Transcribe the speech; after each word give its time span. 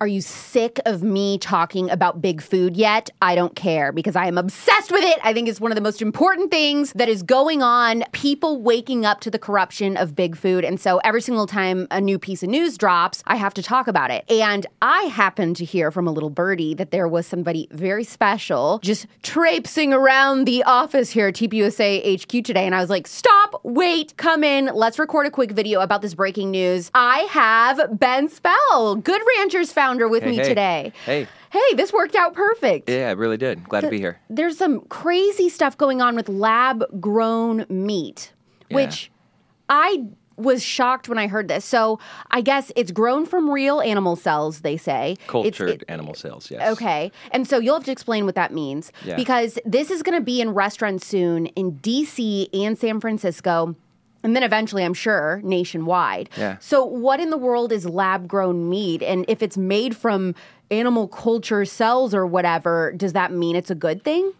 Are 0.00 0.06
you 0.06 0.20
sick 0.20 0.78
of 0.86 1.02
me 1.02 1.38
talking 1.38 1.90
about 1.90 2.22
big 2.22 2.40
food 2.40 2.76
yet? 2.76 3.10
I 3.20 3.34
don't 3.34 3.56
care 3.56 3.90
because 3.90 4.14
I 4.14 4.28
am 4.28 4.38
obsessed 4.38 4.92
with 4.92 5.02
it. 5.02 5.18
I 5.24 5.32
think 5.32 5.48
it's 5.48 5.60
one 5.60 5.72
of 5.72 5.74
the 5.74 5.82
most 5.82 6.00
important 6.00 6.52
things 6.52 6.92
that 6.92 7.08
is 7.08 7.24
going 7.24 7.64
on. 7.64 8.04
People 8.12 8.62
waking 8.62 9.04
up 9.04 9.18
to 9.22 9.30
the 9.30 9.40
corruption 9.40 9.96
of 9.96 10.14
big 10.14 10.36
food. 10.36 10.64
And 10.64 10.78
so 10.80 10.98
every 10.98 11.20
single 11.20 11.48
time 11.48 11.88
a 11.90 12.00
new 12.00 12.16
piece 12.16 12.44
of 12.44 12.48
news 12.48 12.78
drops, 12.78 13.24
I 13.26 13.34
have 13.34 13.52
to 13.54 13.62
talk 13.62 13.88
about 13.88 14.12
it. 14.12 14.24
And 14.30 14.68
I 14.80 15.02
happened 15.06 15.56
to 15.56 15.64
hear 15.64 15.90
from 15.90 16.06
a 16.06 16.12
little 16.12 16.30
birdie 16.30 16.74
that 16.74 16.92
there 16.92 17.08
was 17.08 17.26
somebody 17.26 17.66
very 17.72 18.04
special 18.04 18.78
just 18.84 19.08
traipsing 19.24 19.92
around 19.92 20.44
the 20.44 20.62
office 20.62 21.10
here 21.10 21.26
at 21.26 21.34
TPUSA 21.34 22.22
HQ 22.22 22.44
today. 22.44 22.66
And 22.66 22.74
I 22.76 22.80
was 22.80 22.88
like, 22.88 23.08
stop, 23.08 23.60
wait, 23.64 24.16
come 24.16 24.44
in. 24.44 24.66
Let's 24.66 25.00
record 25.00 25.26
a 25.26 25.30
quick 25.32 25.50
video 25.50 25.80
about 25.80 26.02
this 26.02 26.14
breaking 26.14 26.52
news. 26.52 26.88
I 26.94 27.26
have 27.30 27.98
Ben 27.98 28.28
Spell, 28.28 28.94
Good 28.94 29.22
Ranchers 29.36 29.72
founder 29.72 29.87
founder 29.88 30.08
with 30.08 30.22
hey, 30.22 30.30
me 30.30 30.36
hey. 30.36 30.42
today. 30.48 30.92
Hey. 31.06 31.26
Hey, 31.50 31.74
this 31.74 31.92
worked 31.92 32.14
out 32.14 32.34
perfect. 32.34 32.90
Yeah, 32.90 33.10
it 33.10 33.16
really 33.16 33.38
did. 33.38 33.64
Glad 33.68 33.80
to 33.82 33.88
be 33.90 33.98
here. 33.98 34.20
There's 34.28 34.58
some 34.58 34.80
crazy 34.82 35.48
stuff 35.48 35.78
going 35.78 36.02
on 36.02 36.14
with 36.14 36.28
lab 36.28 36.84
grown 37.00 37.64
meat, 37.70 38.32
Yeah. 38.68 38.76
which 38.76 39.10
I 39.70 40.04
was 40.36 40.62
shocked 40.62 41.08
when 41.08 41.18
I 41.18 41.26
heard 41.26 41.48
this. 41.48 41.64
So 41.64 41.98
I 42.30 42.42
guess 42.42 42.70
it's 42.76 42.92
grown 42.92 43.24
from 43.24 43.50
real 43.50 43.80
animal 43.80 44.14
cells, 44.14 44.60
they 44.60 44.76
say. 44.76 45.16
Cultured 45.26 45.70
it- 45.70 45.84
animal 45.88 46.14
cells, 46.14 46.50
yes. 46.50 46.70
Okay. 46.72 47.10
And 47.32 47.48
so 47.48 47.58
you'll 47.58 47.74
have 47.74 47.84
to 47.84 47.92
explain 47.92 48.26
what 48.26 48.34
that 48.34 48.52
means 48.52 48.92
Yeah. 49.04 49.16
because 49.16 49.58
this 49.64 49.90
is 49.90 50.02
going 50.02 50.16
to 50.18 50.24
be 50.24 50.40
in 50.42 50.50
restaurants 50.50 51.06
soon 51.06 51.46
in 51.46 51.72
DC 51.78 52.48
and 52.52 52.78
San 52.78 53.00
Francisco. 53.00 53.74
And 54.22 54.34
then 54.34 54.42
eventually, 54.42 54.84
I'm 54.84 54.94
sure, 54.94 55.40
nationwide. 55.44 56.28
Yeah. 56.36 56.56
So, 56.60 56.84
what 56.84 57.20
in 57.20 57.30
the 57.30 57.36
world 57.38 57.70
is 57.72 57.86
lab 57.86 58.26
grown 58.26 58.68
meat? 58.68 59.02
And 59.02 59.24
if 59.28 59.42
it's 59.42 59.56
made 59.56 59.96
from 59.96 60.34
animal 60.70 61.06
culture 61.08 61.64
cells 61.64 62.14
or 62.14 62.26
whatever, 62.26 62.92
does 62.96 63.12
that 63.12 63.32
mean 63.32 63.54
it's 63.56 63.70
a 63.70 63.74
good 63.76 64.02
thing? 64.02 64.32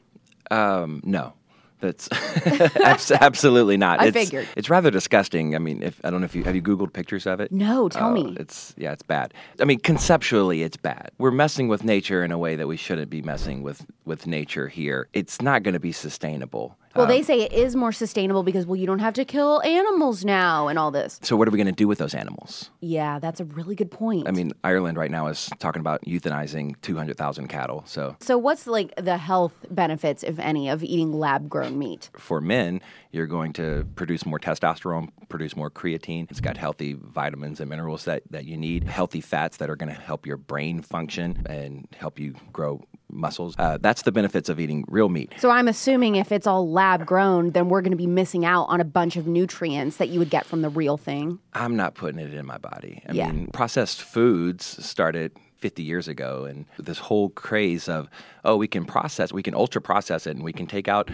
Um, 0.50 1.00
no. 1.04 1.32
That's 1.80 2.08
absolutely 3.20 3.76
not. 3.76 4.00
I 4.00 4.06
it's, 4.06 4.16
figured. 4.16 4.48
It's 4.56 4.68
rather 4.68 4.90
disgusting. 4.90 5.54
I 5.54 5.58
mean, 5.58 5.80
if 5.80 6.00
I 6.04 6.10
don't 6.10 6.20
know 6.20 6.24
if 6.24 6.34
you 6.34 6.42
have 6.42 6.56
you 6.56 6.62
googled 6.62 6.92
pictures 6.92 7.24
of 7.24 7.38
it. 7.38 7.52
No, 7.52 7.88
tell 7.88 8.08
Oh, 8.08 8.12
me. 8.12 8.36
It's 8.38 8.74
yeah, 8.76 8.90
it's 8.92 9.04
bad. 9.04 9.32
I 9.60 9.64
mean, 9.64 9.78
conceptually, 9.78 10.64
it's 10.64 10.76
bad. 10.76 11.12
We're 11.18 11.30
messing 11.30 11.68
with 11.68 11.84
nature 11.84 12.24
in 12.24 12.32
a 12.32 12.38
way 12.38 12.56
that 12.56 12.66
we 12.66 12.76
shouldn't 12.76 13.10
be 13.10 13.22
messing 13.22 13.62
with 13.62 13.86
with 14.04 14.26
nature 14.26 14.66
here. 14.66 15.06
It's 15.12 15.40
not 15.40 15.62
going 15.62 15.74
to 15.74 15.78
be 15.80 15.92
sustainable. 15.92 16.76
Well, 16.96 17.04
Um, 17.04 17.10
they 17.10 17.22
say 17.22 17.42
it 17.42 17.52
is 17.52 17.76
more 17.76 17.92
sustainable 17.92 18.42
because, 18.42 18.66
well, 18.66 18.76
you 18.76 18.86
don't 18.86 18.98
have 19.00 19.14
to 19.14 19.24
kill 19.24 19.62
animals 19.62 20.24
now 20.24 20.68
and 20.68 20.78
all 20.78 20.90
this. 20.90 21.20
so 21.22 21.36
what 21.36 21.46
are 21.46 21.50
we 21.50 21.58
going 21.58 21.66
to 21.66 21.72
do 21.72 21.86
with 21.86 21.98
those 21.98 22.14
animals? 22.14 22.70
Yeah, 22.80 23.18
that's 23.18 23.40
a 23.40 23.44
really 23.44 23.74
good 23.74 23.90
point. 23.90 24.26
I 24.26 24.30
mean, 24.32 24.52
Ireland 24.64 24.96
right 24.98 25.10
now 25.10 25.26
is 25.28 25.50
talking 25.58 25.80
about 25.80 26.02
euthanizing 26.06 26.74
200,000 26.82 27.48
cattle. 27.48 27.84
So 27.86 28.16
so 28.20 28.38
what's 28.38 28.66
like 28.66 28.94
the 28.96 29.16
health 29.18 29.52
benefits, 29.70 30.22
if 30.22 30.38
any, 30.38 30.68
of 30.68 30.82
eating 30.82 31.12
lab 31.12 31.48
grown 31.48 31.78
meat? 31.78 32.10
for 32.16 32.40
men, 32.40 32.80
you're 33.12 33.26
going 33.26 33.52
to 33.54 33.86
produce 33.94 34.26
more 34.26 34.38
testosterone, 34.38 35.08
produce 35.28 35.56
more 35.56 35.70
creatine. 35.70 36.30
It's 36.30 36.40
got 36.40 36.56
healthy 36.56 36.94
vitamins 37.00 37.60
and 37.60 37.70
minerals 37.70 38.04
that, 38.04 38.22
that 38.30 38.44
you 38.44 38.56
need, 38.56 38.84
healthy 38.84 39.20
fats 39.20 39.58
that 39.58 39.70
are 39.70 39.76
going 39.76 39.92
to 39.94 40.00
help 40.00 40.26
your 40.26 40.36
brain 40.36 40.82
function 40.82 41.44
and 41.48 41.86
help 41.96 42.18
you 42.18 42.34
grow 42.52 42.80
muscles. 43.10 43.54
Uh, 43.58 43.78
that's 43.80 44.02
the 44.02 44.12
benefits 44.12 44.48
of 44.48 44.60
eating 44.60 44.84
real 44.88 45.08
meat. 45.08 45.32
So 45.38 45.50
I'm 45.50 45.68
assuming 45.68 46.16
if 46.16 46.32
it's 46.32 46.46
all 46.46 46.70
lab 46.70 47.06
grown, 47.06 47.50
then 47.50 47.68
we're 47.68 47.82
going 47.82 47.92
to 47.92 47.96
be 47.96 48.06
missing 48.06 48.44
out 48.44 48.64
on 48.64 48.80
a 48.80 48.84
bunch 48.84 49.16
of 49.16 49.26
nutrients 49.26 49.96
that 49.96 50.08
you 50.08 50.18
would 50.18 50.30
get 50.30 50.46
from 50.46 50.62
the 50.62 50.68
real 50.68 50.96
thing. 50.96 51.38
I'm 51.54 51.76
not 51.76 51.94
putting 51.94 52.20
it 52.20 52.34
in 52.34 52.46
my 52.46 52.58
body. 52.58 53.02
I 53.08 53.12
Yeah. 53.12 53.30
mean, 53.32 53.48
processed 53.52 54.02
foods 54.02 54.84
started 54.84 55.32
50 55.56 55.82
years 55.82 56.06
ago, 56.06 56.44
and 56.44 56.66
this 56.78 56.98
whole 56.98 57.30
craze 57.30 57.88
of, 57.88 58.08
oh, 58.44 58.56
we 58.56 58.68
can 58.68 58.84
process, 58.84 59.32
we 59.32 59.42
can 59.42 59.54
ultra 59.54 59.80
process 59.80 60.26
it, 60.26 60.36
and 60.36 60.44
we 60.44 60.52
can 60.52 60.66
take 60.66 60.86
out 60.86 61.10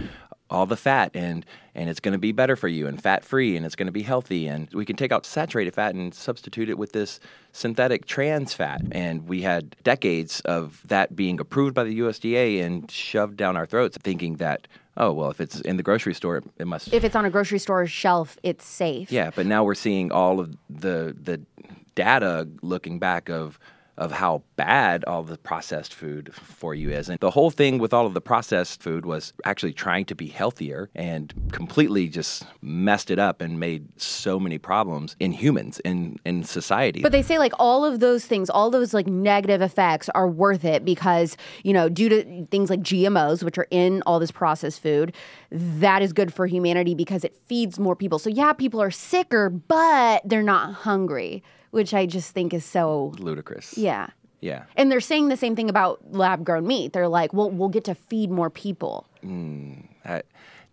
all 0.50 0.66
the 0.66 0.76
fat 0.76 1.10
and 1.14 1.44
and 1.74 1.88
it's 1.88 2.00
going 2.00 2.12
to 2.12 2.18
be 2.18 2.30
better 2.32 2.54
for 2.54 2.68
you 2.68 2.86
and 2.86 3.02
fat 3.02 3.24
free 3.24 3.56
and 3.56 3.64
it's 3.64 3.74
going 3.74 3.86
to 3.86 3.92
be 3.92 4.02
healthy 4.02 4.46
and 4.46 4.68
we 4.74 4.84
can 4.84 4.94
take 4.94 5.10
out 5.10 5.24
saturated 5.24 5.74
fat 5.74 5.94
and 5.94 6.14
substitute 6.14 6.68
it 6.68 6.76
with 6.78 6.92
this 6.92 7.18
synthetic 7.52 8.04
trans 8.06 8.52
fat 8.52 8.82
and 8.92 9.26
we 9.26 9.40
had 9.42 9.74
decades 9.82 10.40
of 10.42 10.82
that 10.86 11.16
being 11.16 11.40
approved 11.40 11.74
by 11.74 11.82
the 11.82 11.98
USDA 12.00 12.62
and 12.62 12.90
shoved 12.90 13.36
down 13.36 13.56
our 13.56 13.64
throats 13.66 13.96
thinking 14.02 14.36
that 14.36 14.68
oh 14.98 15.12
well 15.12 15.30
if 15.30 15.40
it's 15.40 15.60
in 15.62 15.76
the 15.78 15.82
grocery 15.82 16.14
store 16.14 16.36
it, 16.36 16.44
it 16.58 16.66
must 16.66 16.92
If 16.92 17.04
it's 17.04 17.16
on 17.16 17.24
a 17.24 17.30
grocery 17.30 17.58
store 17.58 17.86
shelf, 17.86 18.36
it's 18.42 18.66
safe. 18.66 19.10
yeah, 19.10 19.30
but 19.34 19.46
now 19.46 19.64
we're 19.64 19.74
seeing 19.74 20.12
all 20.12 20.40
of 20.40 20.54
the 20.68 21.16
the 21.20 21.40
data 21.94 22.46
looking 22.60 22.98
back 22.98 23.28
of 23.30 23.58
of 23.96 24.12
how 24.12 24.42
bad 24.56 25.04
all 25.04 25.22
the 25.22 25.38
processed 25.38 25.94
food 25.94 26.34
for 26.34 26.74
you 26.74 26.90
is. 26.90 27.08
And 27.08 27.18
the 27.20 27.30
whole 27.30 27.50
thing 27.50 27.78
with 27.78 27.94
all 27.94 28.06
of 28.06 28.14
the 28.14 28.20
processed 28.20 28.82
food 28.82 29.06
was 29.06 29.32
actually 29.44 29.72
trying 29.72 30.04
to 30.06 30.14
be 30.14 30.26
healthier 30.26 30.90
and 30.94 31.32
completely 31.52 32.08
just 32.08 32.44
messed 32.60 33.10
it 33.10 33.18
up 33.18 33.40
and 33.40 33.60
made 33.60 33.86
so 34.00 34.40
many 34.40 34.58
problems 34.58 35.16
in 35.20 35.32
humans 35.32 35.80
in 35.84 36.18
in 36.24 36.42
society. 36.42 37.02
But 37.02 37.12
they 37.12 37.22
say 37.22 37.38
like 37.38 37.52
all 37.58 37.84
of 37.84 38.00
those 38.00 38.26
things, 38.26 38.50
all 38.50 38.70
those 38.70 38.94
like 38.94 39.06
negative 39.06 39.62
effects 39.62 40.08
are 40.14 40.28
worth 40.28 40.64
it 40.64 40.84
because, 40.84 41.36
you 41.62 41.72
know, 41.72 41.88
due 41.88 42.08
to 42.08 42.46
things 42.46 42.70
like 42.70 42.80
GMOs, 42.80 43.42
which 43.42 43.58
are 43.58 43.68
in 43.70 44.02
all 44.06 44.18
this 44.18 44.30
processed 44.30 44.82
food, 44.82 45.14
that 45.50 46.02
is 46.02 46.12
good 46.12 46.32
for 46.32 46.46
humanity 46.46 46.94
because 46.94 47.24
it 47.24 47.36
feeds 47.46 47.78
more 47.78 47.94
people. 47.94 48.18
So 48.18 48.30
yeah, 48.30 48.52
people 48.52 48.82
are 48.82 48.90
sicker, 48.90 49.50
but 49.50 50.22
they're 50.24 50.42
not 50.42 50.74
hungry, 50.74 51.42
which 51.74 51.92
I 51.92 52.06
just 52.06 52.32
think 52.32 52.54
is 52.54 52.64
so 52.64 53.12
ludicrous. 53.18 53.76
yeah. 53.76 54.08
Yeah. 54.40 54.64
And 54.76 54.90
they're 54.92 55.00
saying 55.00 55.28
the 55.28 55.38
same 55.38 55.56
thing 55.56 55.70
about 55.70 56.12
lab 56.12 56.44
grown 56.44 56.66
meat. 56.66 56.92
They're 56.92 57.08
like, 57.08 57.32
well, 57.32 57.50
we'll 57.50 57.70
get 57.70 57.84
to 57.84 57.94
feed 57.94 58.30
more 58.30 58.50
people. 58.50 59.06
Uh, 60.04 60.20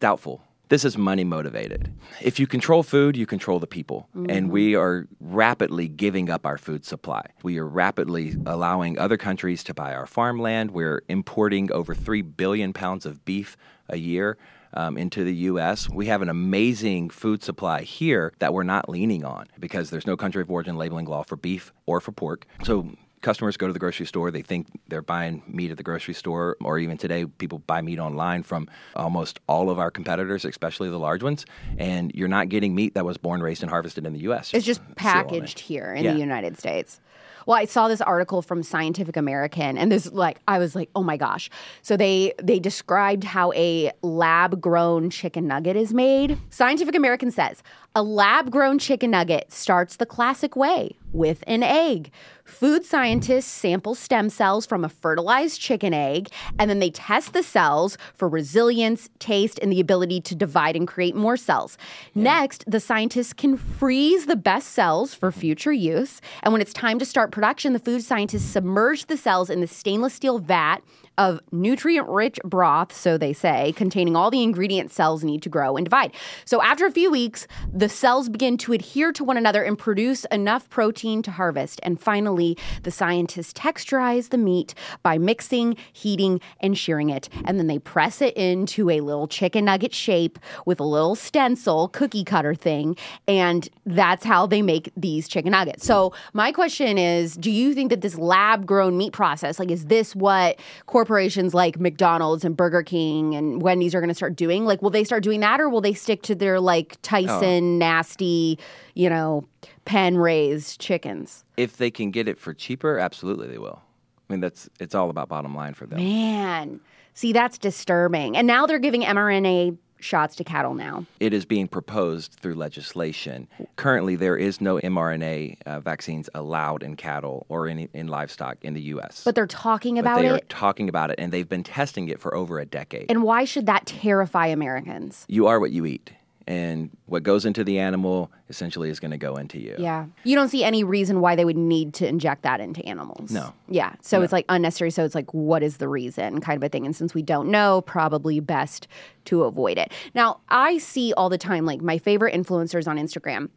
doubtful. 0.02 0.42
This 0.68 0.84
is 0.84 0.98
money 0.98 1.24
motivated. 1.24 1.90
If 2.22 2.38
you 2.38 2.48
control 2.48 2.84
food, 2.84 3.16
you 3.16 3.26
control 3.26 3.60
the 3.60 3.68
people. 3.68 4.10
And 4.28 4.52
we 4.52 4.76
are 4.76 5.08
rapidly 5.22 5.88
giving 5.88 6.30
up 6.30 6.46
our 6.46 6.58
food 6.58 6.84
supply. 6.86 7.24
We 7.44 7.58
are 7.60 7.66
rapidly 7.68 8.36
allowing 8.46 9.00
other 9.00 9.16
countries 9.18 9.64
to 9.66 9.74
buy 9.74 9.94
our 9.94 10.06
farmland. 10.06 10.72
We're 10.72 11.04
importing 11.08 11.72
over 11.72 11.96
3 11.96 12.22
billion 12.24 12.74
pounds 12.74 13.06
of 13.06 13.24
beef 13.24 13.56
a 13.88 13.98
year. 13.98 14.38
Um, 14.74 14.98
into 14.98 15.24
the 15.26 15.34
U.S., 15.52 15.90
we 15.90 16.06
have 16.08 16.22
an 16.22 16.30
amazing 16.30 17.10
food 17.10 17.44
supply 17.44 17.82
here 17.82 18.32
that 18.40 18.54
we're 18.54 18.64
not 18.64 18.88
leaning 18.88 19.26
on 19.26 19.48
because 19.60 19.90
there's 19.90 20.08
no 20.08 20.16
country 20.16 20.42
of 20.42 20.50
origin 20.50 20.78
labeling 20.78 21.06
law 21.06 21.24
for 21.24 21.36
beef 21.36 21.74
or 21.86 22.00
for 22.00 22.12
pork. 22.14 22.46
So 22.64 22.90
customers 23.22 23.58
go 23.58 23.68
to 23.68 23.74
the 23.74 23.78
grocery 23.78 24.06
store 24.08 24.32
they 24.32 24.42
think 24.42 24.66
they're 24.88 25.02
buying 25.04 25.44
meat 25.46 25.70
at 25.70 25.78
the 25.78 25.84
grocery 25.84 26.14
store 26.16 26.58
or 26.60 26.80
even 26.80 26.98
today 26.98 27.24
people 27.26 27.60
buy 27.60 27.80
meat 27.80 28.00
online 28.00 28.42
from 28.42 28.68
almost 28.96 29.40
all 29.46 29.70
of 29.70 29.78
our 29.78 29.92
competitors 29.92 30.44
especially 30.44 30.90
the 30.90 30.98
large 30.98 31.22
ones 31.22 31.46
and 31.78 32.12
you're 32.16 32.28
not 32.28 32.50
getting 32.50 32.74
meat 32.74 32.96
that 32.96 33.06
was 33.06 33.18
born 33.18 33.40
raised 33.44 33.62
and 33.62 33.70
harvested 33.70 34.08
in 34.08 34.14
the 34.14 34.20
us 34.22 34.52
It's 34.56 34.66
just 34.66 34.80
Seal 34.80 34.88
on 34.88 34.92
it. 34.94 34.98
packaged 34.98 35.60
here 35.60 35.94
in 35.94 36.04
Yeah. 36.04 36.14
the 36.14 36.20
United 36.20 36.58
States. 36.58 37.00
Well, 37.46 37.58
I 37.58 37.66
saw 37.66 37.88
this 37.88 38.02
article 38.02 38.42
from 38.42 38.64
Scientific 38.64 39.18
American 39.18 39.78
and 39.78 39.92
this 39.92 40.12
like 40.12 40.40
I 40.48 40.58
was 40.60 40.76
like, 40.76 40.90
"Oh 40.96 41.04
my 41.04 41.18
gosh." 41.18 41.50
So 41.82 41.98
they 41.98 42.34
they 42.42 42.60
described 42.60 43.24
how 43.24 43.52
a 43.54 43.92
lab-grown 44.02 45.10
chicken 45.10 45.48
nugget 45.48 45.76
is 45.76 45.94
made. 45.94 46.38
Scientific 46.50 46.96
American 46.96 47.32
says, 47.32 47.64
"A 47.96 48.04
lab-grown 48.04 48.80
chicken 48.80 49.12
nugget 49.12 49.52
starts 49.52 49.96
the 49.96 50.06
classic 50.06 50.56
way, 50.56 50.98
with 51.14 51.44
an 51.48 51.64
egg. 51.64 52.12
Food 52.44 52.84
scientists 52.84 53.46
sample 53.46 53.96
stem 53.96 54.30
cells 54.30 54.66
from 54.66 54.84
a 54.84 54.90
fertilized 54.90 55.62
chicken 55.62 55.94
egg, 55.94 56.30
and 56.60 56.70
then 56.70 56.80
they 56.80 56.90
test 56.90 57.34
the 57.34 57.44
cells 57.44 57.98
for 58.14 58.28
resilience, 58.28 59.10
taste, 59.20 59.58
and 59.62 59.72
the 59.72 59.80
ability 59.80 60.20
to 60.22 60.36
divide 60.36 60.76
and 60.76 60.88
create 60.88 61.16
more 61.16 61.38
cells. 61.38 61.78
Next, 62.14 62.64
the 62.68 62.80
scientists 62.80 63.32
can 63.32 63.56
freeze 63.56 64.26
the 64.26 64.36
best 64.36 64.70
cells 64.70 65.14
for 65.14 65.32
future 65.32 65.72
use. 65.72 66.20
And 66.44 66.52
when 66.52 66.62
it's 66.62 66.74
time 66.74 67.00
to 67.00 67.06
start 67.06 67.31
production, 67.32 67.74
the 67.74 67.80
food 67.80 68.04
scientists 68.04 68.46
submerged 68.46 69.08
the 69.08 69.18
cells 69.18 69.50
in 69.50 69.62
the 69.62 69.68
stainless 69.68 70.14
steel 70.14 70.40
vat 70.40 70.78
of 71.18 71.40
nutrient 71.52 72.08
rich 72.08 72.40
broth, 72.44 72.94
so 72.94 73.18
they 73.18 73.34
say, 73.34 73.74
containing 73.74 74.16
all 74.16 74.32
the 74.32 74.42
ingredients 74.42 74.96
cells 74.96 75.24
need 75.24 75.42
to 75.44 75.50
grow 75.50 75.76
and 75.76 75.86
divide. 75.86 76.14
So 76.46 76.62
after 76.62 76.86
a 76.86 76.92
few 76.92 77.12
weeks, 77.12 77.48
the 77.72 77.90
cells 77.90 78.30
begin 78.30 78.58
to 78.60 78.74
adhere 78.74 79.12
to 79.14 79.24
one 79.24 79.38
another 79.38 79.64
and 79.64 79.78
produce 79.78 80.26
enough 80.26 80.70
protein 80.70 81.22
to 81.24 81.32
harvest. 81.32 81.80
And 81.84 82.00
finally, 82.00 82.58
the 82.84 82.92
scientists 82.92 83.54
texturize 83.54 84.30
the 84.30 84.38
meat 84.38 84.74
by 85.04 85.18
mixing, 85.18 85.76
heating, 85.94 86.42
and 86.60 86.78
shearing 86.78 87.10
it. 87.10 87.30
And 87.46 87.60
then 87.60 87.68
they 87.68 87.80
press 87.80 88.22
it 88.22 88.36
into 88.36 88.90
a 88.90 89.02
little 89.02 89.28
chicken 89.28 89.66
nugget 89.66 89.94
shape 89.94 90.40
with 90.66 90.80
a 90.80 90.86
little 90.86 91.16
stencil, 91.16 91.90
cookie 91.90 92.24
cutter 92.24 92.56
thing. 92.56 92.96
And 93.28 93.70
that's 93.86 94.26
how 94.26 94.46
they 94.46 94.62
make 94.62 94.92
these 94.96 95.28
chicken 95.28 95.52
nuggets. 95.52 95.86
So 95.86 96.14
my 96.34 96.52
question 96.52 96.98
is, 96.98 97.36
do 97.36 97.52
you 97.52 97.74
think 97.74 97.90
that 97.90 98.02
this 98.02 98.18
lab 98.18 98.66
grown 98.66 98.98
meat 98.98 99.14
process, 99.14 99.60
like, 99.60 99.72
is 99.72 99.86
this 99.86 100.16
what 100.16 100.60
corporations 101.02 101.56
like 101.56 101.80
McDonald's 101.80 102.46
and 102.46 102.56
Burger 102.56 102.84
King 102.84 103.34
and 103.34 103.60
Wendy's 103.60 103.96
are 103.96 104.02
going 104.02 104.10
to 104.10 104.16
start 104.16 104.36
doing? 104.36 104.66
Like, 104.66 104.84
will 104.84 104.92
they 104.92 105.04
start 105.04 105.24
doing 105.24 105.40
that 105.40 105.60
or 105.60 105.68
will 105.68 105.82
they 105.82 105.96
stick 105.96 106.22
to 106.24 106.36
their 106.36 106.60
like 106.60 106.96
Tyson 107.02 107.64
oh. 107.64 107.78
nasty, 107.78 108.60
you 108.94 109.10
know, 109.10 109.44
pen 109.86 110.16
raised 110.16 110.80
chickens. 110.80 111.44
If 111.58 111.78
they 111.78 111.90
can 111.90 112.12
get 112.12 112.28
it 112.28 112.38
for 112.38 112.54
cheaper, 112.54 113.00
absolutely 113.00 113.48
they 113.48 113.58
will. 113.58 113.82
I 114.30 114.34
mean, 114.34 114.42
that's 114.42 114.70
it's 114.80 114.94
all 114.94 115.10
about 115.10 115.28
bottom 115.28 115.56
line 115.56 115.74
for 115.74 115.88
them. 115.88 115.98
Man, 115.98 116.80
see, 117.16 117.34
that's 117.34 117.58
disturbing. 117.58 118.38
And 118.38 118.46
now 118.46 118.68
they're 118.68 118.78
giving 118.78 119.02
mRNA 119.02 119.76
shots 120.04 120.36
to 120.38 120.44
cattle 120.44 120.74
now. 120.74 121.06
It 121.20 121.34
is 121.34 121.46
being 121.46 121.68
proposed 121.68 122.34
through 122.42 122.56
legislation. 122.56 123.48
Currently, 123.76 124.16
there 124.16 124.36
is 124.38 124.62
no 124.62 124.78
mRNA 124.80 125.58
uh, 125.66 125.80
vaccines 125.80 126.30
allowed 126.34 126.84
in 126.84 126.96
cattle 126.96 127.46
or 127.50 127.68
in, 127.68 127.88
in 127.94 128.08
livestock 128.08 128.58
in 128.62 128.74
the 128.74 128.82
U.S. 128.94 129.24
But 129.24 129.36
they're 129.36 129.48
talking 129.48 129.96
But 130.02 130.20
it. 130.20 130.22
they 130.22 130.30
are 130.30 130.40
talking 130.50 130.90
about 130.90 131.12
it, 131.12 131.16
and 131.20 131.32
they've 131.32 131.48
been 131.50 131.64
testing 131.64 132.08
it 132.10 132.20
for 132.20 132.34
over 132.36 132.60
a 132.60 132.66
decade. 132.66 133.06
And 133.10 133.24
why 133.24 133.46
should 133.46 133.66
that 133.68 133.86
terrify 133.86 134.48
Americans? 134.48 135.26
you 135.28 135.48
are 135.48 135.60
what 135.60 135.72
you 135.72 135.86
eat, 135.86 136.12
and 136.52 136.90
what 137.06 137.24
goes 137.24 137.46
into 137.46 137.64
the 137.64 137.80
animal 137.80 138.30
essentially 138.50 138.90
is 138.90 139.00
going 139.00 139.12
to 139.12 139.18
go 139.18 139.38
into 139.38 139.58
you. 139.58 139.74
Yeah. 139.80 140.08
You 140.26 140.36
don't 140.36 140.50
see 140.50 140.66
any 140.66 140.84
reason 140.84 141.22
why 141.22 141.34
they 141.38 141.46
would 141.46 141.56
need 141.56 141.94
to 141.94 142.08
inject 142.08 142.44
that 142.44 142.60
into 142.60 142.86
animals. 142.86 143.32
No. 143.32 143.54
Yeah. 143.70 143.94
So 144.02 144.22
it's 144.22 144.34
like 144.34 144.44
unnecessary. 144.50 144.92
So 144.92 145.06
it's 145.06 145.16
like, 145.16 145.34
what 145.34 145.64
is 145.64 145.78
the 145.78 145.88
reason 145.88 146.42
kind 146.42 146.62
of 146.62 146.64
a 146.68 146.68
thing? 146.68 146.86
And 146.86 146.94
since 146.94 147.14
we 147.14 147.22
don't 147.22 147.50
know, 147.50 147.80
probably 147.84 148.42
best 148.42 148.90
to 149.26 149.44
avoid 149.44 149.78
it. 149.78 149.94
Now, 150.14 150.42
I 150.50 150.78
see 150.78 151.14
all 151.16 151.30
the 151.30 151.38
time, 151.38 151.66
like 151.66 151.80
my 151.80 151.98
favorite 151.98 152.36
influencers 152.36 152.86
on 152.86 152.98
Instagram 152.98 153.50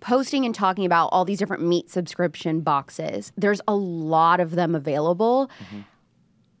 posting 0.00 0.44
and 0.44 0.54
talking 0.54 0.84
about 0.84 1.06
all 1.12 1.24
these 1.24 1.38
different 1.38 1.62
meat 1.62 1.88
subscription 1.88 2.60
boxes. 2.60 3.32
There's 3.38 3.62
a 3.66 3.74
lot 3.74 4.40
of 4.40 4.50
them 4.50 4.74
available. 4.74 5.50
Mm-hmm. 5.64 5.80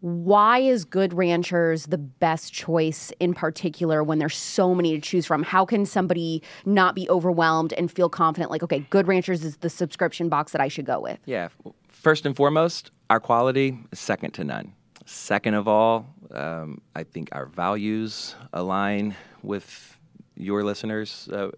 Why 0.00 0.58
is 0.58 0.84
Good 0.84 1.14
Ranchers 1.14 1.86
the 1.86 1.98
best 1.98 2.52
choice 2.52 3.12
in 3.18 3.34
particular 3.34 4.02
when 4.02 4.18
there's 4.18 4.36
so 4.36 4.74
many 4.74 4.94
to 4.94 5.00
choose 5.00 5.26
from? 5.26 5.42
How 5.42 5.64
can 5.64 5.86
somebody 5.86 6.42
not 6.64 6.94
be 6.94 7.08
overwhelmed 7.08 7.72
and 7.72 7.90
feel 7.90 8.08
confident 8.08 8.50
like, 8.50 8.62
okay, 8.62 8.80
Good 8.90 9.06
Ranchers 9.06 9.44
is 9.44 9.56
the 9.58 9.70
subscription 9.70 10.28
box 10.28 10.52
that 10.52 10.60
I 10.60 10.68
should 10.68 10.84
go 10.86 11.00
with? 11.00 11.18
Yeah. 11.24 11.48
First 11.88 12.26
and 12.26 12.36
foremost, 12.36 12.90
our 13.10 13.20
quality 13.20 13.78
is 13.90 13.98
second 13.98 14.32
to 14.32 14.44
none. 14.44 14.74
Second 15.06 15.54
of 15.54 15.66
all, 15.66 16.06
um, 16.32 16.80
I 16.94 17.04
think 17.04 17.28
our 17.32 17.46
values 17.46 18.34
align 18.52 19.14
with 19.42 19.95
your 20.36 20.64
listeners 20.64 21.28
uh, 21.32 21.50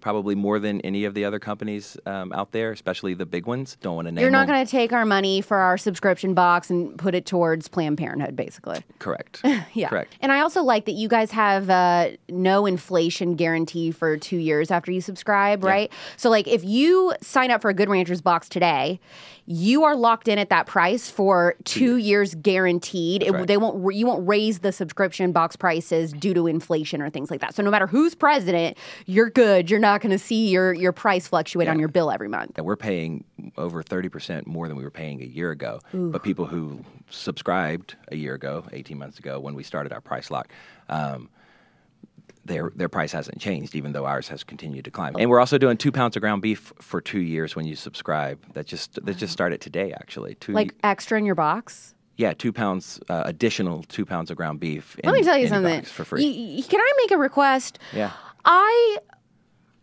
probably 0.00 0.34
more 0.34 0.58
than 0.58 0.80
any 0.82 1.04
of 1.04 1.14
the 1.14 1.24
other 1.24 1.38
companies 1.38 1.96
um, 2.06 2.32
out 2.32 2.52
there, 2.52 2.72
especially 2.72 3.14
the 3.14 3.24
big 3.24 3.46
ones. 3.46 3.76
Don't 3.80 3.96
want 3.96 4.08
to 4.08 4.12
name 4.12 4.22
You're 4.22 4.30
not 4.30 4.46
going 4.46 4.64
to 4.64 4.70
take 4.70 4.92
our 4.92 5.06
money 5.06 5.40
for 5.40 5.56
our 5.56 5.78
subscription 5.78 6.34
box 6.34 6.70
and 6.70 6.98
put 6.98 7.14
it 7.14 7.24
towards 7.24 7.68
Planned 7.68 7.98
Parenthood, 7.98 8.36
basically. 8.36 8.82
Correct. 8.98 9.40
Yeah. 9.74 9.88
Correct. 9.88 10.16
And 10.20 10.32
I 10.32 10.40
also 10.40 10.62
like 10.62 10.86
that 10.86 10.92
you 10.92 11.08
guys 11.08 11.30
have 11.30 11.70
uh, 11.70 12.10
no 12.28 12.66
inflation 12.66 13.36
guarantee 13.36 13.90
for 13.90 14.16
two 14.16 14.36
years 14.36 14.70
after 14.70 14.90
you 14.90 15.00
subscribe, 15.00 15.62
right? 15.62 15.90
So, 16.16 16.28
like, 16.28 16.48
if 16.48 16.64
you 16.64 17.14
sign 17.22 17.50
up 17.50 17.62
for 17.62 17.70
a 17.70 17.74
Good 17.74 17.88
Ranchers 17.88 18.20
box 18.20 18.48
today, 18.48 19.00
you 19.46 19.84
are 19.84 19.96
locked 19.96 20.28
in 20.28 20.38
at 20.38 20.50
that 20.50 20.66
price 20.66 21.10
for 21.10 21.56
two 21.64 21.96
years 21.96 22.34
guaranteed. 22.34 23.22
It, 23.22 23.32
right. 23.32 23.46
they 23.46 23.56
won't. 23.56 23.94
You 23.94 24.06
won't 24.06 24.26
raise 24.26 24.60
the 24.60 24.72
subscription 24.72 25.32
box 25.32 25.56
prices 25.56 26.12
due 26.12 26.34
to 26.34 26.46
inflation 26.46 27.00
or 27.00 27.10
things 27.10 27.30
like 27.30 27.40
that. 27.40 27.54
So, 27.54 27.62
no 27.62 27.70
matter 27.70 27.86
who's 27.86 28.14
president, 28.22 28.78
you're 29.06 29.30
good. 29.30 29.68
You're 29.68 29.80
not 29.80 30.00
going 30.00 30.12
to 30.12 30.18
see 30.18 30.48
your 30.48 30.72
your 30.72 30.92
price 30.92 31.26
fluctuate 31.26 31.66
on 31.66 31.80
your 31.80 31.88
bill 31.88 32.08
every 32.08 32.28
month. 32.28 32.52
And 32.56 32.64
we're 32.64 32.76
paying 32.76 33.24
over 33.58 33.82
30% 33.82 34.46
more 34.46 34.68
than 34.68 34.76
we 34.76 34.84
were 34.84 34.92
paying 34.92 35.20
a 35.20 35.26
year 35.26 35.50
ago. 35.50 35.80
But 35.92 36.22
people 36.22 36.46
who 36.46 36.84
subscribed 37.10 37.96
a 38.12 38.16
year 38.16 38.34
ago, 38.34 38.64
18 38.72 38.96
months 38.96 39.18
ago, 39.18 39.40
when 39.40 39.56
we 39.56 39.64
started 39.64 39.92
our 39.92 40.00
price 40.00 40.30
lock, 40.30 40.52
um, 40.88 41.30
their 42.44 42.70
their 42.76 42.88
price 42.88 43.10
hasn't 43.10 43.40
changed, 43.40 43.74
even 43.74 43.90
though 43.90 44.06
ours 44.06 44.28
has 44.28 44.44
continued 44.44 44.84
to 44.84 44.92
climb. 44.92 45.16
And 45.18 45.28
we're 45.28 45.40
also 45.40 45.58
doing 45.58 45.76
two 45.76 45.90
pounds 45.90 46.14
of 46.14 46.20
ground 46.20 46.42
beef 46.42 46.72
for 46.80 47.00
two 47.00 47.20
years 47.20 47.56
when 47.56 47.66
you 47.66 47.74
subscribe. 47.74 48.38
That 48.52 48.66
just 48.66 49.04
that 49.04 49.16
just 49.16 49.32
started 49.32 49.60
today, 49.60 49.92
actually. 49.92 50.36
Two, 50.36 50.52
Like 50.52 50.76
extra 50.84 51.18
in 51.18 51.26
your 51.26 51.34
box. 51.34 51.94
Yeah, 52.16 52.32
two 52.34 52.52
pounds 52.52 53.00
uh, 53.08 53.22
additional 53.24 53.82
two 53.84 54.04
pounds 54.04 54.30
of 54.30 54.36
ground 54.36 54.60
beef. 54.60 54.96
Let 55.04 55.12
me 55.14 55.22
tell 55.22 55.36
you 55.38 55.48
something. 55.48 55.82
for 55.82 56.04
free. 56.04 56.24
Y- 56.24 56.56
y- 56.60 56.68
can 56.68 56.80
I 56.80 56.92
make 56.98 57.10
a 57.10 57.18
request? 57.18 57.78
Yeah. 57.92 58.12
I. 58.44 58.98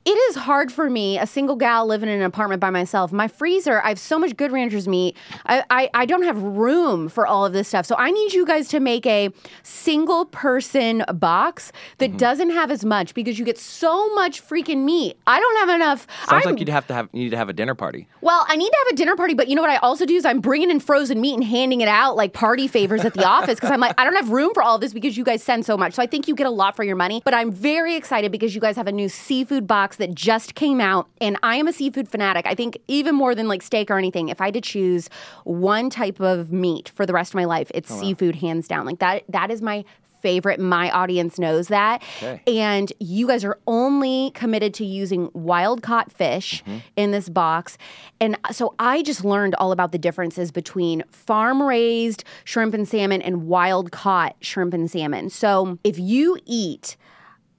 It 0.09 0.17
is 0.31 0.37
hard 0.37 0.71
for 0.71 0.89
me, 0.89 1.19
a 1.19 1.27
single 1.27 1.55
gal 1.55 1.85
living 1.85 2.09
in 2.09 2.15
an 2.15 2.23
apartment 2.23 2.59
by 2.59 2.71
myself. 2.71 3.11
My 3.11 3.27
freezer, 3.27 3.79
I 3.83 3.89
have 3.89 3.99
so 3.99 4.17
much 4.17 4.35
Good 4.35 4.51
Ranchers 4.51 4.87
meat. 4.87 5.15
I, 5.45 5.63
I, 5.69 5.89
I 5.93 6.05
don't 6.07 6.23
have 6.23 6.41
room 6.41 7.09
for 7.09 7.27
all 7.27 7.45
of 7.45 7.53
this 7.53 7.67
stuff. 7.67 7.85
So 7.85 7.95
I 7.95 8.09
need 8.09 8.33
you 8.33 8.43
guys 8.43 8.67
to 8.69 8.79
make 8.79 9.05
a 9.05 9.29
single 9.61 10.25
person 10.25 11.03
box 11.13 11.71
that 11.99 12.09
Mm-hmm. 12.09 12.17
doesn't 12.17 12.49
have 12.49 12.71
as 12.71 12.83
much 12.83 13.13
because 13.13 13.37
you 13.37 13.45
get 13.45 13.59
so 13.59 14.11
much 14.15 14.41
freaking 14.41 14.83
meat. 14.83 15.15
I 15.27 15.39
don't 15.39 15.57
have 15.67 15.75
enough. 15.75 16.07
Sounds 16.27 16.43
I'm- 16.43 16.53
like 16.55 16.59
you'd 16.59 16.69
have 16.69 16.87
to 16.87 16.93
have 16.95 17.07
you 17.13 17.25
need 17.25 17.29
to 17.29 17.37
have 17.37 17.49
a 17.49 17.53
dinner 17.53 17.75
party. 17.75 18.07
well, 18.21 18.43
I 18.47 18.55
need 18.55 18.69
to 18.71 18.77
have 18.85 18.93
a 18.93 18.95
dinner 18.95 19.15
party, 19.15 19.35
but 19.35 19.47
you 19.47 19.55
know 19.55 19.61
what 19.61 19.69
I 19.69 19.75
also 19.77 20.07
do 20.07 20.15
is 20.15 20.25
I'm 20.25 20.39
bringing 20.41 20.71
in 20.71 20.79
frozen 20.79 21.21
meat 21.21 21.35
and 21.35 21.43
handing 21.43 21.81
it 21.81 21.87
out 21.87 22.15
like 22.15 22.33
party 22.33 22.67
favors 22.67 23.05
at 23.05 23.13
the 23.13 23.25
office 23.37 23.55
because 23.59 23.69
I'm 23.69 23.79
like, 23.79 23.93
I 23.99 24.05
don't 24.05 24.15
have 24.15 24.31
room 24.31 24.55
for 24.55 24.63
all 24.63 24.73
of 24.73 24.81
this 24.81 24.91
because 24.91 25.17
you 25.17 25.23
guys 25.23 25.43
send 25.43 25.67
so 25.67 25.77
much. 25.77 25.93
So 25.93 26.01
I 26.01 26.07
think 26.07 26.27
you 26.27 26.33
get 26.33 26.47
a 26.47 26.49
lot 26.49 26.75
for 26.75 26.83
your 26.83 26.95
money. 26.95 27.21
But 27.23 27.35
I'm 27.35 27.51
very 27.51 27.95
excited 27.95 28.31
because 28.31 28.55
you 28.55 28.61
guys 28.61 28.75
have 28.75 28.87
a 28.87 28.91
new 28.91 29.07
seafood 29.07 29.67
box 29.67 29.97
that 29.99 30.15
just 30.15 30.55
came 30.55 30.81
out, 30.81 31.07
and 31.21 31.37
I 31.43 31.55
am 31.55 31.67
a 31.67 31.73
seafood 31.73 32.09
fanatic. 32.09 32.45
I 32.45 32.55
think 32.55 32.77
even 32.87 33.15
more 33.15 33.35
than 33.35 33.47
like 33.47 33.61
steak 33.61 33.91
or 33.91 33.97
anything, 33.97 34.29
if 34.29 34.41
I 34.41 34.45
had 34.45 34.53
to 34.55 34.61
choose 34.61 35.09
one 35.43 35.89
type 35.89 36.19
of 36.19 36.51
meat 36.51 36.89
for 36.89 37.05
the 37.05 37.13
rest 37.13 37.31
of 37.31 37.35
my 37.35 37.45
life, 37.45 37.71
it's 37.73 37.91
oh, 37.91 37.99
seafood 37.99 38.35
hands 38.35 38.67
down. 38.67 38.85
Like 38.85 38.99
that, 38.99 39.23
that 39.29 39.51
is 39.51 39.61
my 39.61 39.85
favorite. 40.21 40.59
My 40.59 40.91
audience 40.91 41.39
knows 41.39 41.69
that. 41.69 42.03
Okay. 42.17 42.41
And 42.47 42.91
you 42.99 43.27
guys 43.27 43.43
are 43.45 43.57
only 43.67 44.31
committed 44.31 44.73
to 44.75 44.85
using 44.85 45.29
wild 45.33 45.81
caught 45.81 46.11
fish 46.11 46.61
mm-hmm. 46.63 46.79
in 46.95 47.11
this 47.11 47.29
box. 47.29 47.77
And 48.19 48.37
uh, 48.43 48.53
so 48.53 48.75
I 48.79 49.01
just 49.01 49.23
learned 49.23 49.55
all 49.55 49.71
about 49.71 49.91
the 49.91 49.97
differences 49.97 50.51
between 50.51 51.03
farm 51.09 51.63
raised 51.63 52.23
shrimp 52.43 52.73
and 52.73 52.87
salmon 52.87 53.21
and 53.21 53.47
wild 53.47 53.91
caught 53.91 54.35
shrimp 54.41 54.73
and 54.73 54.89
salmon. 54.89 55.29
So 55.29 55.79
if 55.83 55.97
you 55.97 56.37
eat 56.45 56.97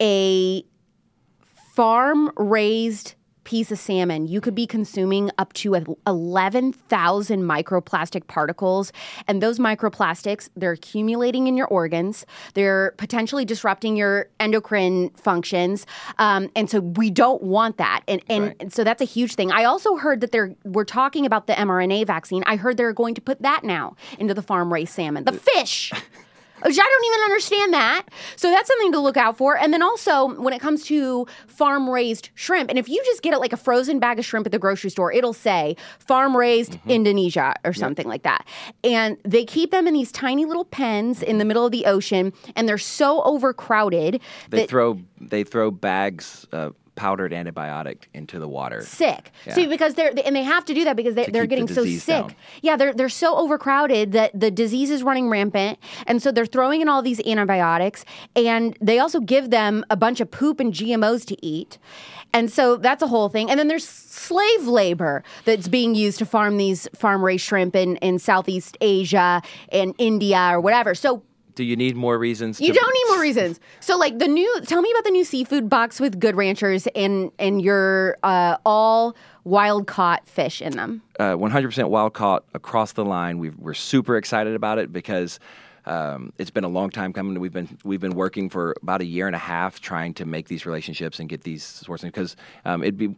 a 0.00 0.64
farm 1.80 2.30
raised 2.36 3.14
piece 3.44 3.72
of 3.72 3.78
salmon, 3.78 4.28
you 4.28 4.38
could 4.38 4.54
be 4.54 4.66
consuming 4.66 5.30
up 5.38 5.50
to 5.54 5.74
11,000 6.06 7.42
microplastic 7.42 8.26
particles. 8.26 8.92
And 9.26 9.42
those 9.42 9.58
microplastics, 9.58 10.50
they're 10.54 10.72
accumulating 10.72 11.46
in 11.46 11.56
your 11.56 11.66
organs. 11.68 12.26
They're 12.52 12.92
potentially 12.98 13.46
disrupting 13.46 13.96
your 13.96 14.28
endocrine 14.40 15.08
functions. 15.16 15.86
Um, 16.18 16.50
and 16.54 16.68
so 16.68 16.80
we 16.80 17.08
don't 17.08 17.42
want 17.42 17.78
that. 17.78 18.02
And, 18.06 18.20
and, 18.28 18.44
Right. 18.48 18.56
and 18.60 18.70
so 18.70 18.84
that's 18.84 19.00
a 19.00 19.06
huge 19.06 19.34
thing. 19.34 19.50
I 19.50 19.64
also 19.64 19.96
heard 19.96 20.20
that 20.20 20.32
they're, 20.32 20.54
we're 20.66 20.84
talking 20.84 21.24
about 21.24 21.46
the 21.46 21.54
mRNA 21.54 22.06
vaccine. 22.06 22.42
I 22.44 22.56
heard 22.56 22.76
they're 22.76 22.92
going 22.92 23.14
to 23.14 23.22
put 23.22 23.40
that 23.40 23.64
now 23.64 23.96
into 24.18 24.34
the 24.34 24.42
farm 24.42 24.70
raised 24.70 24.92
salmon, 24.92 25.24
the 25.24 25.32
fish. 25.32 25.94
Which 26.62 26.78
I 26.78 26.82
don't 26.82 27.04
even 27.06 27.20
understand 27.24 27.72
that. 27.74 28.06
So 28.36 28.50
that's 28.50 28.68
something 28.68 28.92
to 28.92 29.00
look 29.00 29.16
out 29.16 29.36
for. 29.36 29.56
And 29.56 29.72
then 29.72 29.82
also, 29.82 30.34
when 30.40 30.52
it 30.52 30.60
comes 30.60 30.84
to 30.86 31.26
farm 31.46 31.88
raised 31.88 32.30
shrimp, 32.34 32.70
and 32.70 32.78
if 32.78 32.88
you 32.88 33.02
just 33.04 33.22
get 33.22 33.34
it 33.34 33.38
like 33.38 33.52
a 33.52 33.56
frozen 33.56 33.98
bag 33.98 34.18
of 34.18 34.24
shrimp 34.24 34.46
at 34.46 34.52
the 34.52 34.58
grocery 34.58 34.90
store, 34.90 35.12
it'll 35.12 35.32
say 35.32 35.76
farm 35.98 36.36
raised 36.36 36.72
mm-hmm. 36.72 36.90
Indonesia 36.90 37.54
or 37.64 37.72
something 37.72 38.06
like 38.06 38.22
that. 38.22 38.46
And 38.84 39.16
they 39.24 39.44
keep 39.44 39.70
them 39.70 39.86
in 39.86 39.94
these 39.94 40.12
tiny 40.12 40.44
little 40.44 40.64
pens 40.64 41.22
in 41.22 41.38
the 41.38 41.42
mm-hmm. 41.42 41.48
middle 41.48 41.66
of 41.66 41.72
the 41.72 41.86
ocean, 41.86 42.32
and 42.56 42.68
they're 42.68 42.78
so 42.78 43.22
overcrowded 43.22 44.20
They 44.50 44.66
throw 44.66 44.98
they 45.20 45.44
throw 45.44 45.70
bags 45.70 46.46
of 46.52 46.74
powdered 47.00 47.32
antibiotic 47.32 48.02
into 48.12 48.38
the 48.38 48.46
water. 48.48 48.82
sick. 48.82 49.30
Yeah. 49.46 49.54
See, 49.54 49.66
because 49.66 49.94
they're 49.94 50.12
and 50.24 50.36
they 50.36 50.42
have 50.42 50.64
to 50.66 50.74
do 50.74 50.84
that 50.84 50.96
because 50.96 51.14
they, 51.14 51.24
they're 51.26 51.46
keep 51.46 51.66
the 51.66 51.74
getting 51.74 51.74
so 51.74 51.84
sick. 51.86 52.06
down. 52.26 52.34
Yeah, 52.60 52.76
they're 52.76 52.92
they're 52.92 53.08
so 53.08 53.36
overcrowded 53.36 54.12
that 54.12 54.38
the 54.38 54.50
disease 54.50 54.90
is 54.90 55.02
running 55.02 55.30
rampant, 55.30 55.78
and 56.06 56.22
so 56.22 56.30
they're 56.30 56.44
throwing 56.44 56.82
in 56.82 56.88
all 56.90 57.00
these 57.02 57.20
antibiotics, 57.26 58.04
and 58.36 58.76
they 58.82 58.98
also 58.98 59.20
give 59.20 59.48
them 59.50 59.82
a 59.88 59.96
bunch 59.96 60.20
of 60.20 60.30
poop 60.30 60.60
and 60.60 60.74
GMOs 60.74 61.24
to 61.26 61.36
eat, 61.44 61.78
and 62.34 62.52
so 62.52 62.76
that's 62.76 63.02
a 63.02 63.06
whole 63.08 63.30
thing. 63.30 63.50
And 63.50 63.58
then 63.58 63.68
there's 63.68 63.88
slave 63.88 64.66
labor 64.66 65.24
that's 65.46 65.68
being 65.68 65.94
used 65.94 66.18
to 66.18 66.26
farm 66.26 66.58
these 66.58 66.86
farm 66.94 67.24
raised 67.24 67.44
shrimp 67.46 67.74
in 67.74 67.96
in 67.96 68.18
Southeast 68.18 68.76
Asia 68.82 69.40
and 69.72 69.94
India 69.98 70.50
or 70.52 70.60
whatever. 70.60 70.94
So 70.94 71.22
Do 71.54 71.64
you 71.64 71.76
need 71.76 71.96
more 71.96 72.18
reasons? 72.18 72.60
you 72.60 72.72
to, 72.72 72.78
don't 72.78 72.96
reasons. 73.20 73.60
So, 73.80 73.96
like 73.96 74.18
the 74.18 74.28
new, 74.28 74.60
tell 74.66 74.82
me 74.82 74.90
about 74.90 75.04
the 75.04 75.10
new 75.10 75.24
seafood 75.24 75.68
box 75.68 76.00
with 76.00 76.18
Good 76.18 76.36
Ranchers 76.36 76.86
and 76.94 77.30
and 77.38 77.62
your 77.62 78.16
uh, 78.22 78.56
all 78.64 79.16
wild 79.44 79.86
caught 79.86 80.28
fish 80.28 80.60
in 80.60 80.72
them. 80.72 81.02
uh, 81.18 81.32
100% 81.32 81.88
wild 81.88 82.14
caught 82.14 82.44
across 82.54 82.92
the 82.92 83.04
line. 83.04 83.38
We've, 83.38 83.56
we're 83.58 83.74
super 83.74 84.16
excited 84.16 84.54
about 84.54 84.78
it 84.78 84.92
because 84.92 85.40
um, 85.86 86.32
it's 86.38 86.50
been 86.50 86.64
a 86.64 86.68
long 86.68 86.90
time 86.90 87.12
coming. 87.12 87.38
We've 87.40 87.52
been 87.52 87.78
we've 87.84 88.00
been 88.00 88.14
working 88.14 88.48
for 88.48 88.74
about 88.82 89.00
a 89.00 89.06
year 89.06 89.26
and 89.26 89.36
a 89.36 89.40
half 89.40 89.80
trying 89.80 90.14
to 90.14 90.24
make 90.24 90.48
these 90.48 90.66
relationships 90.66 91.18
and 91.18 91.28
get 91.28 91.42
these 91.42 91.64
sourcing 91.64 92.04
because 92.04 92.36
um, 92.64 92.82
it'd 92.82 92.98
be 92.98 93.14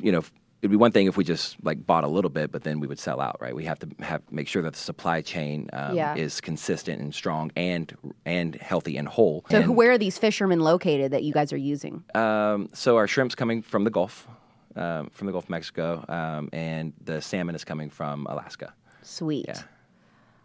you 0.00 0.12
know. 0.12 0.22
It'd 0.64 0.70
be 0.70 0.76
one 0.78 0.92
thing 0.92 1.06
if 1.06 1.18
we 1.18 1.24
just 1.24 1.62
like 1.62 1.86
bought 1.86 2.04
a 2.04 2.08
little 2.08 2.30
bit, 2.30 2.50
but 2.50 2.62
then 2.62 2.80
we 2.80 2.86
would 2.86 2.98
sell 2.98 3.20
out, 3.20 3.36
right? 3.38 3.54
We 3.54 3.66
have 3.66 3.78
to 3.80 3.88
have 4.00 4.22
make 4.32 4.48
sure 4.48 4.62
that 4.62 4.72
the 4.72 4.78
supply 4.78 5.20
chain 5.20 5.68
um, 5.74 5.94
Yeah. 5.94 6.14
is 6.14 6.40
consistent 6.40 7.02
and 7.02 7.14
strong 7.14 7.52
and 7.54 7.94
and 8.24 8.54
healthy 8.54 8.96
and 8.96 9.06
whole. 9.06 9.44
So, 9.50 9.58
And- 9.60 9.76
where 9.76 9.90
are 9.90 9.98
these 9.98 10.16
fishermen 10.16 10.60
located 10.60 11.10
that 11.12 11.22
you 11.22 11.34
guys 11.34 11.52
are 11.52 11.58
using? 11.58 12.02
um, 12.14 12.70
so 12.72 12.96
our 12.96 13.06
shrimp's 13.06 13.34
coming 13.34 13.60
from 13.60 13.84
the 13.84 13.90
Gulf, 13.90 14.26
um, 14.74 15.10
from 15.10 15.26
the 15.26 15.32
Gulf 15.32 15.44
of 15.44 15.50
Mexico, 15.50 16.02
um, 16.08 16.48
and 16.50 16.94
the 17.04 17.20
salmon 17.20 17.54
is 17.54 17.62
coming 17.62 17.90
from 17.90 18.26
Alaska. 18.30 18.72
Sweet. 19.02 19.44
Yeah. 19.46 19.60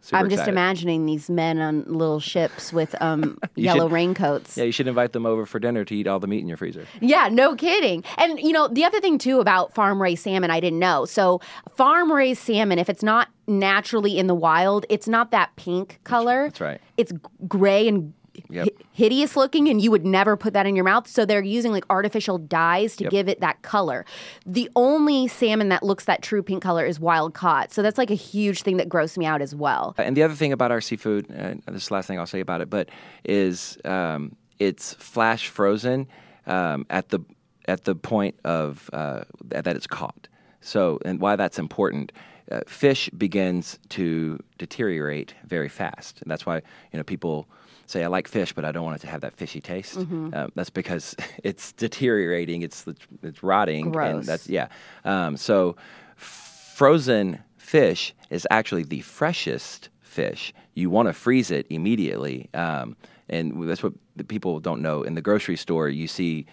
Super 0.02 0.18
I'm 0.18 0.26
just 0.30 0.36
excited. 0.42 0.52
imagining 0.54 1.06
these 1.06 1.30
men 1.30 1.60
on 1.60 1.84
little 1.84 2.20
ships 2.22 2.72
with 2.72 2.96
um, 3.02 3.38
yellow 3.56 3.86
should- 3.88 3.92
raincoats. 3.94 4.58
Yeah, 4.58 4.64
you 4.64 4.72
should 4.72 4.88
invite 4.88 5.14
them 5.14 5.26
over 5.26 5.46
for 5.46 5.60
dinner 5.60 5.84
to 5.86 5.96
eat 5.96 6.08
all 6.08 6.20
the 6.20 6.28
meat 6.28 6.40
in 6.40 6.48
your 6.48 6.58
freezer. 6.58 6.86
Yeah, 7.02 7.28
no 7.30 7.56
kidding. 7.56 8.04
And 8.18 8.40
you 8.40 8.52
know, 8.52 8.68
the 8.68 8.86
other 8.86 9.02
thing 9.02 9.18
too 9.18 9.40
about 9.40 9.74
farm 9.74 10.02
raised 10.02 10.24
salmon, 10.24 10.52
I 10.52 10.60
didn't 10.60 10.80
know. 10.80 11.06
So, 11.06 11.42
farm 11.76 12.12
raised 12.12 12.42
salmon, 12.42 12.80
if 12.80 12.90
it's 12.90 13.04
not 13.04 13.28
naturally 13.48 14.18
in 14.18 14.28
the 14.28 14.36
wild, 14.36 14.86
it's 14.90 15.08
not 15.08 15.32
that 15.32 15.56
pink 15.56 16.00
color. 16.04 16.44
That's 16.46 16.62
right. 16.62 16.82
It's 16.98 17.12
gray 17.48 17.88
and 17.88 18.14
Yep. 18.50 18.68
hi- 18.78 18.86
hideous 18.92 19.36
looking, 19.36 19.68
and 19.70 19.82
you 19.82 19.92
would 19.92 20.06
never 20.06 20.36
put 20.38 20.54
that 20.54 20.66
in 20.66 20.76
your 20.76 20.86
mouth. 20.86 21.08
So, 21.08 21.26
they're 21.26 21.42
using 21.44 21.72
like 21.72 21.86
artificial 21.90 22.38
dyes 22.38 22.96
to 22.98 23.04
Yep. 23.06 23.12
give 23.12 23.28
it 23.30 23.40
that 23.42 23.62
color. 23.62 24.06
The 24.46 24.70
only 24.76 25.28
salmon 25.28 25.70
that 25.70 25.84
looks 25.84 26.06
that 26.06 26.22
true 26.22 26.44
pink 26.44 26.62
color 26.64 26.86
is 26.86 27.00
wild 27.00 27.34
caught. 27.34 27.74
So, 27.74 27.82
that's 27.82 27.98
like 27.98 28.12
a 28.12 28.16
huge 28.16 28.64
thing 28.64 28.78
that 28.78 28.90
grossed 28.90 29.18
me 29.18 29.26
out 29.26 29.42
as 29.42 29.54
well. 29.56 29.96
And 29.98 30.16
the 30.16 30.24
other 30.24 30.36
thing 30.36 30.52
about 30.54 30.72
our 30.72 30.82
seafood, 30.82 31.30
and 31.30 31.62
this 31.68 31.84
is 31.84 31.88
the 31.90 31.94
last 31.96 32.08
thing 32.08 32.20
I'll 32.20 32.26
say 32.26 32.40
about 32.40 32.62
it, 32.62 32.70
but 32.70 32.90
is 33.26 33.78
um, 33.86 34.36
it's 34.60 34.94
flash 34.96 35.48
frozen 35.48 36.08
um, 36.48 36.86
at 36.90 37.10
the 37.10 37.20
at 37.68 37.84
the 37.86 37.96
point 37.96 38.36
of 38.44 38.90
uh, 38.94 39.22
that 39.46 39.68
it's 39.68 39.88
caught. 39.88 40.28
So, 40.62 41.00
and 41.06 41.22
why 41.22 41.36
that's 41.36 41.60
important. 41.60 42.12
Uh, 42.52 42.62
fish 42.68 43.10
begins 43.12 43.78
to 43.90 44.40
deteriorate 44.58 45.36
very 45.46 45.70
fast, 45.70 46.22
and 46.22 46.32
that's 46.32 46.46
why 46.46 46.56
you 46.92 46.98
know 46.98 47.04
people 47.04 47.48
say 47.86 48.04
I 48.04 48.08
like 48.08 48.28
fish, 48.28 48.54
but 48.54 48.66
I 48.66 48.72
don't 48.72 48.84
want 48.84 48.98
it 48.98 49.02
to 49.02 49.08
have 49.08 49.22
that 49.22 49.34
fishy 49.34 49.62
taste. 49.62 49.98
Uh, 50.34 50.48
that's 50.56 50.70
because 50.70 51.16
it's 51.44 51.72
deteriorating, 51.74 52.62
it's 52.62 52.86
it's 53.24 53.44
rotting, 53.44 53.86
and 53.86 53.94
Gross. 53.94 54.26
that's 54.26 54.50
yeah. 54.50 54.68
Um, 55.06 55.38
so 55.38 55.76
frozen 56.16 57.40
fish 57.58 58.14
is 58.30 58.48
actually 58.50 58.84
the 58.84 59.02
freshest 59.02 59.90
fish. 60.02 60.54
You 60.74 60.90
want 60.90 61.08
to 61.08 61.14
freeze 61.14 61.52
it 61.52 61.68
immediately, 61.70 62.50
um, 62.54 62.96
and 63.28 63.70
that's 63.70 63.84
what 63.84 63.94
the 64.16 64.24
people 64.24 64.60
don't 64.60 64.82
know. 64.82 65.04
In 65.04 65.14
the 65.16 65.22
grocery 65.22 65.58
store, 65.58 65.90
you 65.90 66.08
see 66.08 66.46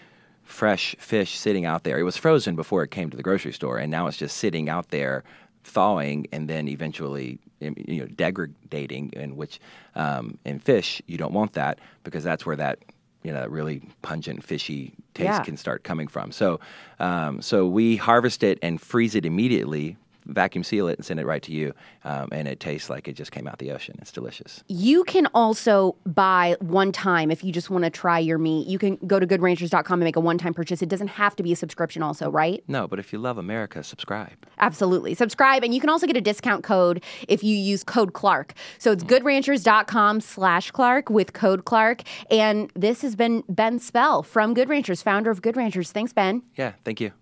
fresh 0.42 0.94
fish 0.98 1.38
sitting 1.38 1.64
out 1.64 1.84
there. 1.84 1.98
It 1.98 2.04
was 2.04 2.16
frozen 2.16 2.56
before 2.56 2.82
it 2.82 2.90
came 2.90 3.10
to 3.10 3.16
the 3.16 3.22
grocery 3.22 3.52
store, 3.52 3.78
and 3.78 3.90
now 3.90 4.06
it's 4.06 4.16
just 4.16 4.36
sitting 4.36 4.68
out 4.68 4.90
there, 4.90 5.24
thawing, 5.66 6.26
and 6.32 6.48
then 6.48 6.68
eventually, 6.68 7.38
you 7.60 8.00
know, 8.00 8.06
degrading. 8.06 9.12
In 9.14 9.36
which, 9.36 9.60
um, 9.94 10.38
in 10.44 10.58
fish, 10.60 11.02
you 11.06 11.18
don't 11.18 11.32
want 11.32 11.52
that 11.54 11.78
because 12.04 12.24
that's 12.24 12.46
where 12.46 12.56
that 12.56 12.78
you 13.22 13.32
know, 13.32 13.40
that 13.40 13.50
really 13.50 13.82
pungent, 14.02 14.44
fishy 14.44 14.92
taste 15.14 15.26
Yeah. 15.26 15.42
can 15.42 15.56
start 15.56 15.82
coming 15.82 16.06
from. 16.06 16.30
So, 16.30 16.60
um, 17.00 17.42
so 17.42 17.66
we 17.66 17.96
harvest 17.96 18.44
it 18.44 18.56
and 18.62 18.80
freeze 18.80 19.16
it 19.16 19.26
immediately, 19.26 19.96
vacuum 20.26 20.64
seal 20.64 20.88
it, 20.88 20.98
and 20.98 21.04
send 21.04 21.20
it 21.20 21.26
right 21.26 21.42
to 21.42 21.52
you, 21.52 21.72
um, 22.04 22.28
and 22.32 22.48
it 22.48 22.60
tastes 22.60 22.90
like 22.90 23.08
it 23.08 23.14
just 23.14 23.32
came 23.32 23.46
out 23.46 23.58
the 23.58 23.70
ocean. 23.72 23.96
It's 24.00 24.12
delicious. 24.12 24.62
You 24.68 25.04
can 25.04 25.26
also 25.34 25.96
buy 26.04 26.56
one 26.60 26.92
time 26.92 27.30
if 27.30 27.44
you 27.44 27.52
just 27.52 27.70
want 27.70 27.84
to 27.84 27.90
try 27.90 28.18
your 28.18 28.38
meat. 28.38 28.66
You 28.66 28.78
can 28.78 28.96
go 29.06 29.18
to 29.18 29.26
goodranchers.com 29.26 30.00
and 30.00 30.04
make 30.04 30.16
a 30.16 30.20
one 30.20 30.38
time 30.38 30.54
purchase. 30.54 30.82
It 30.82 30.88
doesn't 30.88 31.08
have 31.08 31.36
to 31.36 31.42
be 31.42 31.52
a 31.52 31.56
subscription, 31.56 32.02
also, 32.02 32.30
right? 32.30 32.62
No, 32.68 32.86
but 32.88 32.98
if 32.98 33.12
you 33.12 33.18
love 33.18 33.38
America, 33.38 33.82
subscribe. 33.82 34.46
Absolutely. 34.58 35.14
Subscribe, 35.14 35.62
and 35.64 35.74
you 35.74 35.80
can 35.80 35.90
also 35.90 36.06
get 36.06 36.16
a 36.16 36.20
discount 36.20 36.64
code 36.64 37.02
if 37.28 37.42
you 37.42 37.56
use 37.56 37.84
code 37.84 38.12
Clark. 38.12 38.54
So 38.78 38.92
it's 38.92 39.04
goodranchers.com 39.04 40.20
slash 40.20 40.70
Clark 40.70 41.10
with 41.10 41.32
code 41.32 41.64
Clark. 41.64 42.02
And 42.30 42.70
this 42.74 43.02
has 43.02 43.16
been 43.16 43.44
Ben 43.48 43.78
Spell 43.78 44.22
from 44.22 44.54
Good 44.54 44.68
Ranchers, 44.68 45.02
founder 45.02 45.30
of 45.30 45.42
Good 45.42 45.56
Ranchers. 45.56 45.92
Thanks, 45.92 46.12
Ben. 46.12 46.42
Yeah, 46.56 46.72
thank 46.84 47.00
you. 47.00 47.12